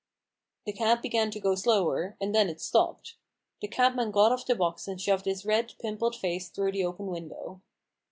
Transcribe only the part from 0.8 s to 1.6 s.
began to go